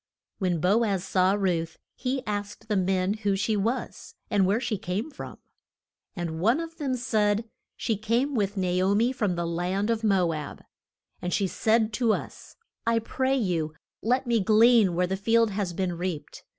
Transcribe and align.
When 0.39 0.59
Bo 0.59 0.83
az 0.83 1.03
saw 1.03 1.33
Ruth 1.33 1.77
he 1.95 2.23
asked 2.25 2.67
the 2.69 2.75
men 2.75 3.13
who 3.21 3.35
she 3.35 3.55
was, 3.55 4.15
and 4.31 4.47
where 4.47 4.59
she 4.59 4.79
came 4.79 5.11
from. 5.11 5.37
And 6.15 6.39
one 6.39 6.59
of 6.59 6.77
them 6.79 6.95
said, 6.95 7.47
She 7.77 7.97
came 7.97 8.33
with 8.33 8.57
Na 8.57 8.81
o 8.83 8.95
mi 8.95 9.11
from 9.11 9.35
the 9.35 9.45
land 9.45 9.91
of 9.91 10.03
Mo 10.03 10.33
ab. 10.33 10.63
And 11.21 11.31
she 11.31 11.45
said 11.45 11.93
to 11.93 12.13
us, 12.13 12.55
I 12.87 12.97
pray 12.97 13.37
you 13.37 13.75
let 14.01 14.25
me 14.25 14.39
glean 14.39 14.95
where 14.95 15.05
the 15.05 15.15
field 15.15 15.51
has 15.51 15.71
been 15.71 15.93
reaped. 15.95 16.45